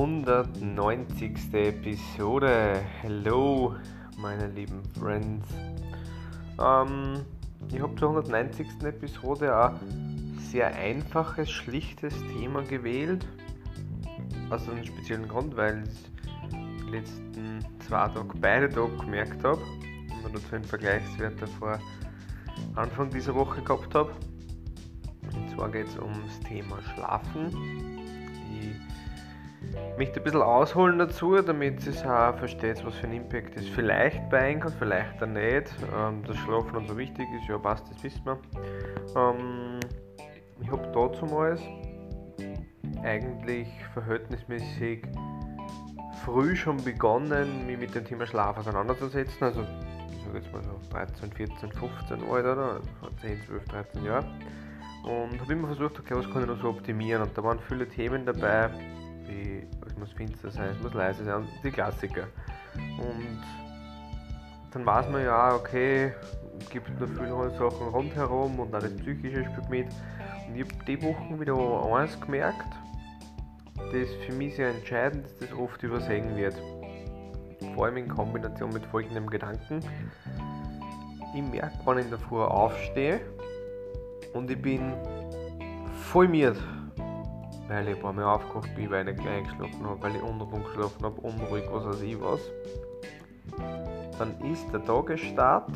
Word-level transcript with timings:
190. 0.00 1.52
Episode. 1.52 2.80
Hello, 3.02 3.76
meine 4.16 4.46
lieben 4.46 4.82
Friends. 4.98 5.46
Ähm, 6.58 7.26
ich 7.70 7.82
habe 7.82 7.94
zur 7.96 8.08
190. 8.08 8.66
Episode 8.82 9.54
ein 9.54 10.38
sehr 10.38 10.74
einfaches, 10.74 11.50
schlichtes 11.50 12.14
Thema 12.32 12.62
gewählt. 12.62 13.26
Aus 14.48 14.66
einem 14.70 14.86
speziellen 14.86 15.28
Grund, 15.28 15.54
weil 15.54 15.84
ich 15.86 16.50
die 16.50 16.90
letzten 16.90 17.58
zwei 17.86 18.08
Tage 18.08 18.38
beide 18.40 18.70
Tage 18.70 18.96
gemerkt 18.96 19.44
habe 19.44 19.60
und 20.24 20.34
dazu 20.34 20.54
einen 20.54 20.64
Vergleichswert 20.64 21.38
vor 21.58 21.78
Anfang 22.74 23.10
dieser 23.10 23.34
Woche 23.34 23.60
gehabt 23.60 23.94
habe. 23.94 24.12
Und 25.34 25.50
zwar 25.50 25.70
geht 25.70 25.88
es 25.88 25.98
ums 25.98 26.40
Thema 26.48 26.78
Schlafen 26.94 27.99
möchte 29.96 30.20
ein 30.20 30.24
bisschen 30.24 30.42
ausholen 30.42 30.98
dazu, 30.98 31.36
damit 31.42 31.86
ihr 31.86 31.92
auch 32.04 32.36
versteht, 32.38 32.84
was 32.84 32.94
für 32.94 33.06
einen 33.06 33.16
Impact 33.16 33.56
das 33.56 33.66
vielleicht 33.66 34.28
bei 34.30 34.38
einem 34.38 34.64
hat, 34.64 34.72
vielleicht 34.78 35.22
auch 35.22 35.26
nicht. 35.26 35.74
Ähm, 35.94 36.22
dass 36.24 36.36
Schlafen 36.38 36.76
und 36.76 36.88
so 36.88 36.96
wichtig 36.96 37.26
ist, 37.38 37.48
ja 37.48 37.58
passt, 37.58 37.84
das 37.90 38.02
wissen 38.02 38.24
wir. 38.24 38.38
Ähm, 39.16 39.80
ich 40.60 40.70
habe 40.70 40.86
dazumals 40.92 41.60
eigentlich 43.02 43.68
verhältnismäßig 43.94 45.02
früh 46.24 46.54
schon 46.54 46.82
begonnen, 46.82 47.66
mich 47.66 47.78
mit 47.78 47.94
dem 47.94 48.04
Thema 48.04 48.26
Schlaf 48.26 48.58
auseinanderzusetzen. 48.58 49.42
Also, 49.42 49.62
ich 50.12 50.24
sage 50.24 50.38
jetzt 50.38 50.52
mal 50.52 50.62
so 50.62 50.70
13, 50.90 51.32
14, 51.32 51.72
15 51.72 52.30
Alter, 52.30 52.52
oder 52.52 52.80
10, 53.20 53.42
12, 53.46 53.64
13 53.68 54.04
Jahre. 54.04 54.26
Und 55.04 55.40
habe 55.40 55.52
immer 55.52 55.68
versucht, 55.68 55.98
okay, 55.98 56.14
was 56.14 56.30
kann 56.30 56.42
ich 56.42 56.48
noch 56.48 56.60
so 56.60 56.68
optimieren. 56.68 57.22
Und 57.22 57.36
da 57.36 57.42
waren 57.42 57.58
viele 57.68 57.88
Themen 57.88 58.26
dabei, 58.26 58.70
wie 59.30 59.66
es 59.86 59.96
muss 59.96 60.12
finster 60.12 60.50
sein, 60.50 60.70
es 60.76 60.82
muss 60.82 60.94
leise 60.94 61.24
sein, 61.24 61.46
die 61.62 61.70
Klassiker. 61.70 62.24
Und 62.74 63.42
dann 64.72 64.86
weiß 64.86 65.08
man 65.10 65.24
ja, 65.24 65.54
okay, 65.54 66.12
gibt 66.70 66.88
noch 67.00 67.08
viele 67.08 67.50
Sachen 67.50 67.88
rundherum 67.88 68.58
und 68.60 68.74
auch 68.74 68.80
das 68.80 68.96
Psychische 68.96 69.44
spielt 69.44 69.70
mit. 69.70 69.86
Und 70.46 70.56
ich 70.56 70.62
habe 70.62 70.84
die 70.86 71.02
Wochen 71.02 71.40
wieder 71.40 71.56
eins 71.94 72.20
gemerkt, 72.20 72.66
das 73.76 74.08
für 74.26 74.32
mich 74.32 74.56
sehr 74.56 74.70
entscheidend 74.70 75.26
ist, 75.26 75.42
das 75.42 75.52
oft 75.52 75.82
übersehen 75.82 76.36
wird. 76.36 76.54
Vor 77.74 77.86
allem 77.86 77.98
in 77.98 78.08
Kombination 78.08 78.72
mit 78.72 78.84
folgendem 78.86 79.28
Gedanken. 79.28 79.80
Ich 81.34 81.42
merke, 81.42 81.72
wenn 81.84 81.98
ich 81.98 82.04
in 82.04 82.10
der 82.10 82.18
Früh 82.18 82.40
aufstehe 82.40 83.20
und 84.34 84.50
ich 84.50 84.60
bin 84.60 84.92
voll 86.10 86.28
miert 86.28 86.56
weil 87.70 87.86
ich 87.86 87.94
ein 87.94 88.02
paar 88.02 88.12
Mal 88.12 88.24
aufgewacht 88.24 88.74
bin, 88.74 88.90
weil 88.90 89.08
ich 89.08 89.14
nicht 89.14 89.24
gleich 89.24 89.44
geschlafen 89.44 89.86
habe, 89.86 90.02
weil 90.02 90.16
ich 90.16 90.22
unruhig 90.22 90.64
geschlafen 90.64 91.04
habe, 91.04 91.20
unruhig, 91.20 91.64
was 91.70 91.84
weiß 91.86 92.02
ich 92.02 92.20
was, 92.20 92.40
dann 94.18 94.34
ist 94.52 94.72
der 94.72 94.84
Tagesstart 94.84 95.70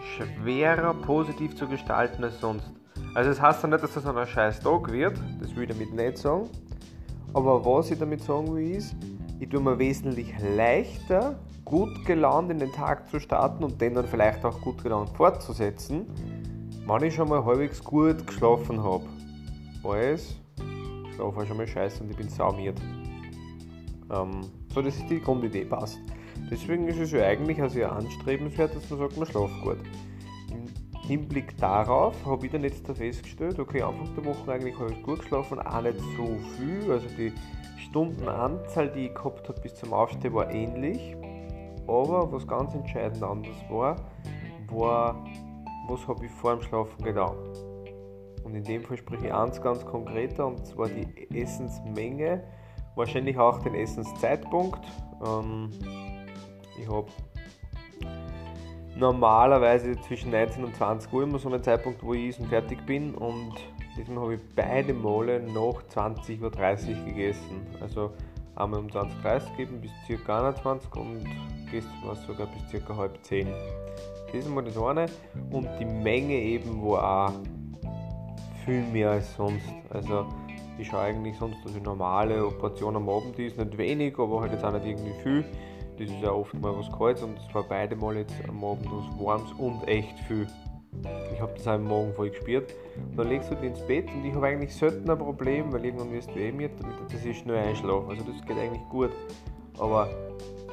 schwerer 0.00 0.94
positiv 0.94 1.54
zu 1.54 1.68
gestalten 1.68 2.24
als 2.24 2.40
sonst. 2.40 2.72
Also 3.14 3.28
das 3.28 3.42
heißt 3.42 3.62
ja 3.62 3.68
nicht, 3.68 3.82
dass 3.82 3.92
das 3.92 4.06
ein 4.06 4.26
scheiß 4.26 4.60
Tag 4.60 4.90
wird, 4.90 5.20
das 5.38 5.54
will 5.54 5.64
ich 5.64 5.68
damit 5.68 5.92
nicht 5.92 6.16
sagen, 6.16 6.48
aber 7.34 7.62
was 7.64 7.90
ich 7.90 7.98
damit 7.98 8.22
sagen 8.22 8.54
will 8.54 8.74
ist, 8.74 8.96
ich 9.40 9.50
tue 9.50 9.60
mir 9.60 9.78
wesentlich 9.78 10.34
leichter, 10.56 11.38
gut 11.66 12.06
gelaunt 12.06 12.50
in 12.50 12.58
den 12.58 12.72
Tag 12.72 13.10
zu 13.10 13.20
starten 13.20 13.64
und 13.64 13.78
den 13.82 13.94
dann 13.94 14.06
vielleicht 14.06 14.42
auch 14.46 14.58
gut 14.62 14.82
gelaunt 14.82 15.10
fortzusetzen, 15.10 16.06
wenn 16.86 17.02
ich 17.02 17.14
schon 17.14 17.28
mal 17.28 17.44
halbwegs 17.44 17.84
gut 17.84 18.26
geschlafen 18.26 18.82
habe 18.82 19.04
alles. 19.84 20.36
Schlaf 21.14 21.36
war 21.36 21.46
schon 21.46 21.56
mal 21.56 21.66
scheiße 21.66 22.02
und 22.02 22.10
ich 22.10 22.16
bin 22.16 22.28
saumiert. 22.28 22.80
Ähm, 24.10 24.40
so, 24.72 24.82
das 24.82 24.96
ist 24.96 25.08
die 25.10 25.20
Grundidee, 25.20 25.64
passt. 25.64 25.98
Deswegen 26.50 26.88
ist 26.88 26.98
es 26.98 27.12
ja 27.12 27.24
eigentlich 27.24 27.62
auch 27.62 27.68
sehr 27.68 27.92
anstrebenswert, 27.92 28.74
dass 28.74 28.88
man 28.90 29.00
sagt, 29.00 29.16
man 29.16 29.26
schlaft 29.26 29.62
gut. 29.62 29.78
Im 30.50 31.00
Hinblick 31.02 31.56
darauf 31.58 32.14
habe 32.24 32.46
ich 32.46 32.52
dann 32.52 32.62
jetzt 32.62 32.88
da 32.88 32.94
festgestellt, 32.94 33.58
okay, 33.58 33.82
Anfang 33.82 34.14
der 34.14 34.24
Woche 34.24 34.52
eigentlich 34.52 34.78
habe 34.78 34.92
ich 34.92 35.02
gut 35.02 35.20
geschlafen, 35.20 35.58
auch 35.60 35.82
nicht 35.82 35.98
so 36.16 36.38
viel. 36.56 36.90
Also 36.90 37.06
die 37.16 37.32
Stundenanzahl, 37.78 38.90
die 38.90 39.06
ich 39.06 39.14
gehabt 39.14 39.48
habe 39.48 39.60
bis 39.60 39.74
zum 39.74 39.92
Aufstehen, 39.92 40.34
war 40.34 40.50
ähnlich. 40.50 41.16
Aber 41.86 42.30
was 42.30 42.46
ganz 42.46 42.74
entscheidend 42.74 43.22
anders 43.22 43.56
war, 43.70 43.96
war, 44.70 45.24
was 45.88 46.06
habe 46.06 46.26
ich 46.26 46.30
vor 46.30 46.56
dem 46.56 46.62
Schlafen 46.62 47.02
getan. 47.02 47.34
Und 48.48 48.54
in 48.54 48.64
dem 48.64 48.82
Fall 48.82 48.96
spreche 48.96 49.26
ich 49.26 49.34
eins 49.34 49.60
ganz 49.60 49.84
konkreter 49.84 50.46
und 50.46 50.66
zwar 50.66 50.88
die 50.88 51.06
Essensmenge, 51.38 52.42
wahrscheinlich 52.94 53.38
auch 53.38 53.58
den 53.58 53.74
Essenszeitpunkt. 53.74 54.80
Ähm, 55.22 55.68
ich 56.80 56.88
habe 56.88 57.08
normalerweise 58.96 60.00
zwischen 60.00 60.30
19 60.30 60.64
und 60.64 60.74
20 60.76 61.12
Uhr 61.12 61.24
immer 61.24 61.38
so 61.38 61.50
einen 61.50 61.62
Zeitpunkt, 61.62 62.02
wo 62.02 62.14
ich 62.14 62.40
und 62.40 62.48
fertig 62.48 62.86
bin 62.86 63.14
und 63.14 63.52
diesmal 63.98 64.24
habe 64.24 64.34
ich 64.36 64.40
beide 64.56 64.94
Male 64.94 65.40
nach 65.40 65.82
20.30 65.94 66.40
Uhr 66.40 67.04
gegessen. 67.04 67.66
Also 67.82 68.12
einmal 68.56 68.80
um 68.80 68.86
20.30 68.86 69.42
Uhr 69.42 69.56
gegeben 69.58 69.80
bis 69.82 70.24
ca. 70.24 70.38
21 70.38 70.96
und 70.96 71.24
gestern 71.70 71.92
war 72.02 72.14
es 72.14 72.22
sogar 72.22 72.46
bis 72.46 72.82
ca. 72.82 72.96
halb 72.96 73.22
10. 73.22 73.46
Das 74.26 74.34
ist 74.34 74.48
mal 74.48 74.64
das 74.64 74.78
eine 74.78 75.04
und 75.50 75.68
die 75.78 75.84
Menge 75.84 76.32
eben 76.32 76.82
war 76.82 77.28
auch 77.28 77.57
viel 78.68 78.82
mehr 78.82 79.12
als 79.12 79.34
sonst. 79.34 79.64
Also 79.88 80.26
ich 80.78 80.88
schaue 80.88 81.00
eigentlich 81.00 81.36
sonst, 81.38 81.56
dass 81.64 81.74
ich 81.74 81.82
normale 81.82 82.46
Operation 82.46 82.96
am 82.96 83.08
Abend 83.08 83.38
ist, 83.38 83.56
nicht 83.56 83.78
wenig, 83.78 84.18
aber 84.18 84.42
halt 84.42 84.52
jetzt 84.52 84.62
auch 84.62 84.72
nicht 84.72 84.84
irgendwie 84.84 85.14
viel. 85.22 85.44
Das 85.98 86.10
ist 86.10 86.20
ja 86.22 86.30
oft 86.30 86.52
mal 86.60 86.76
was 86.76 86.92
Kaltes 86.92 87.22
und 87.22 87.38
es 87.38 87.54
war 87.54 87.62
beide 87.62 87.96
Mal 87.96 88.18
jetzt 88.18 88.34
am 88.46 88.62
Abend 88.62 88.86
was 88.92 89.24
Warmes 89.24 89.50
und 89.54 89.88
echt 89.88 90.18
viel. 90.28 90.46
Ich 91.32 91.40
habe 91.40 91.52
das 91.56 91.66
auch 91.66 91.76
im 91.76 91.84
Morgen 91.84 92.12
voll 92.12 92.28
gespürt. 92.28 92.74
Dann 93.16 93.28
legst 93.30 93.50
du 93.50 93.54
dich 93.54 93.70
ins 93.70 93.80
Bett 93.86 94.06
und 94.14 94.24
ich 94.26 94.34
habe 94.34 94.46
eigentlich 94.46 94.74
selten 94.74 95.08
ein 95.08 95.18
Problem, 95.18 95.72
weil 95.72 95.84
irgendwann 95.86 96.12
wirst 96.12 96.28
du 96.34 96.38
eh 96.38 96.52
mit, 96.52 96.72
dass 97.10 97.24
ich 97.24 97.38
schnell 97.38 97.56
einschlafe. 97.56 98.06
Also 98.10 98.22
das 98.22 98.46
geht 98.46 98.58
eigentlich 98.58 98.86
gut. 98.90 99.10
Aber 99.78 100.08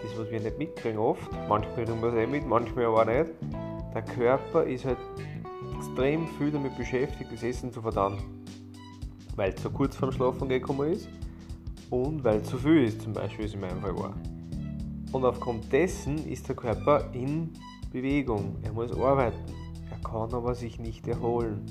das, 0.02 0.20
was 0.20 0.30
wir 0.30 0.42
nicht 0.42 0.58
mitkriegen 0.58 1.00
oft, 1.00 1.32
manchmal 1.48 1.86
kriegen 1.86 2.02
wir 2.02 2.10
es 2.10 2.16
eh 2.16 2.28
mit, 2.28 2.46
manchmal 2.46 2.86
aber 2.86 3.06
nicht, 3.06 3.32
der 3.94 4.02
Körper 4.02 4.64
ist 4.66 4.84
halt 4.84 4.98
extrem 5.76 6.28
viel 6.38 6.52
damit 6.52 6.78
beschäftigt, 6.78 7.32
das 7.32 7.44
Essen 7.44 7.72
zu 7.72 7.82
verdauen. 7.82 8.18
Weil 9.36 9.54
es 9.54 9.62
so 9.62 9.70
kurz 9.70 9.96
vorm 9.96 10.12
Schlafen 10.12 10.48
gekommen 10.48 10.92
ist 10.92 11.10
und 11.90 12.24
weil 12.24 12.38
es 12.38 12.50
zu 12.50 12.58
viel 12.58 12.86
ist, 12.86 13.02
zum 13.02 13.14
Beispiel, 13.14 13.46
es 13.46 13.54
in 13.54 13.60
meinem 13.60 13.82
Fall 13.82 13.96
war. 13.98 14.14
Und 15.12 15.26
aufgrund 15.26 15.72
dessen 15.72 16.26
ist 16.28 16.48
der 16.48 16.56
Körper 16.56 17.10
in 17.14 17.52
Bewegung. 17.92 18.56
Er 18.64 18.74
muss 18.74 18.92
arbeiten. 18.92 19.38
Er 19.90 19.98
kann 20.10 20.34
aber 20.34 20.56
sich 20.56 20.80
nicht 20.80 21.08
erholen. 21.08 21.62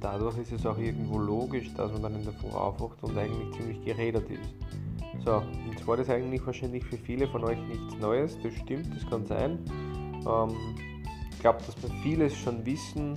Dadurch 0.00 0.38
ist 0.38 0.52
es 0.52 0.66
auch 0.66 0.78
irgendwo 0.78 1.18
logisch, 1.18 1.72
dass 1.74 1.90
man 1.92 2.02
dann 2.02 2.14
in 2.14 2.24
der 2.24 2.32
Früh 2.34 2.50
aufwacht 2.50 3.02
und 3.02 3.16
eigentlich 3.16 3.56
ziemlich 3.56 3.84
geredet 3.84 4.30
ist. 4.30 4.54
So, 5.24 5.36
und 5.36 5.78
zwar 5.78 5.96
das 5.96 6.08
eigentlich 6.08 6.44
wahrscheinlich 6.46 6.84
für 6.84 6.98
viele 6.98 7.26
von 7.26 7.42
euch 7.44 7.58
nichts 7.66 7.96
Neues, 7.98 8.38
das 8.42 8.54
stimmt, 8.54 8.94
das 8.94 9.08
kann 9.08 9.26
sein. 9.26 9.58
Ähm, 10.26 10.50
ich 11.38 11.42
glaube, 11.42 11.60
dass 11.64 11.80
wir 11.80 11.90
vieles 12.02 12.36
schon 12.36 12.66
wissen, 12.66 13.14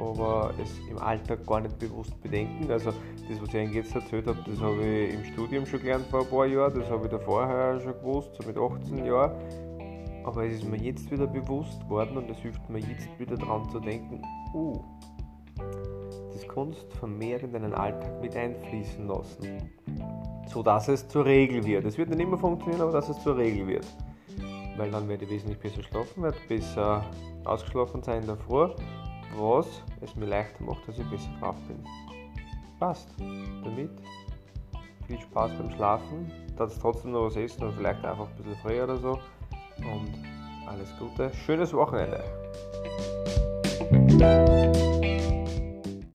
aber 0.00 0.52
es 0.60 0.80
im 0.90 0.98
Alltag 0.98 1.46
gar 1.46 1.60
nicht 1.60 1.78
bewusst 1.78 2.20
bedenken. 2.20 2.68
Also 2.68 2.90
das, 2.90 3.40
was 3.40 3.48
ich 3.50 3.54
Ihnen 3.54 3.72
jetzt 3.72 3.94
erzählt 3.94 4.26
habe, 4.26 4.42
das 4.44 4.60
habe 4.60 4.84
ich 4.84 5.14
im 5.14 5.24
Studium 5.26 5.64
schon 5.64 5.78
gelernt 5.78 6.06
vor 6.08 6.22
ein 6.22 6.26
paar 6.26 6.46
Jahren, 6.46 6.74
das 6.74 6.90
habe 6.90 7.04
ich 7.04 7.10
da 7.12 7.20
vorher 7.20 7.78
schon 7.78 7.92
gewusst, 7.92 8.30
so 8.34 8.48
mit 8.48 8.58
18 8.58 9.06
Jahren. 9.06 9.30
Aber 10.24 10.44
es 10.44 10.54
ist 10.54 10.68
mir 10.68 10.78
jetzt 10.78 11.08
wieder 11.08 11.28
bewusst 11.28 11.80
geworden 11.82 12.16
und 12.16 12.28
es 12.28 12.38
hilft 12.38 12.68
mir 12.68 12.80
jetzt 12.80 13.08
wieder 13.16 13.36
daran 13.36 13.70
zu 13.70 13.78
denken, 13.78 14.20
uh, 14.52 14.82
das 16.32 16.48
kannst 16.48 16.82
du 16.82 16.96
vermehrt 16.96 17.44
in 17.44 17.52
deinen 17.52 17.74
Alltag 17.74 18.20
mit 18.20 18.34
einfließen 18.34 19.06
lassen, 19.06 19.70
sodass 20.48 20.88
es 20.88 21.06
zur 21.06 21.24
Regel 21.24 21.64
wird. 21.64 21.84
Es 21.84 21.96
wird 21.96 22.10
nicht 22.10 22.20
immer 22.20 22.38
funktionieren, 22.38 22.80
aber 22.80 22.90
dass 22.90 23.08
es 23.08 23.22
zur 23.22 23.36
Regel 23.36 23.68
wird. 23.68 23.86
Weil 24.76 24.90
dann 24.90 25.08
werde 25.08 25.24
ich 25.24 25.30
wesentlich 25.30 25.58
besser 25.58 25.82
schlafen, 25.82 26.22
werde 26.22 26.38
besser 26.48 27.04
ausgeschlafen 27.44 28.02
sein 28.02 28.24
Früh 28.46 28.68
was 29.38 29.66
es 30.00 30.14
mir 30.16 30.26
leichter 30.26 30.62
macht, 30.64 30.86
dass 30.88 30.98
ich 30.98 31.04
besser 31.06 31.30
drauf 31.40 31.56
bin. 31.66 31.78
Passt. 32.78 33.08
Damit 33.18 33.90
viel 35.06 35.20
Spaß 35.20 35.52
beim 35.58 35.70
Schlafen, 35.70 36.32
dass 36.56 36.78
trotzdem 36.78 37.12
noch 37.12 37.26
was 37.26 37.36
essen 37.36 37.64
und 37.64 37.74
vielleicht 37.74 38.04
einfach 38.04 38.28
ein 38.28 38.36
bisschen 38.36 38.56
früher 38.62 38.84
oder 38.84 38.96
so. 38.96 39.18
Und 39.78 40.14
alles 40.66 40.92
Gute. 40.98 41.30
Schönes 41.34 41.72
Wochenende. 41.72 42.24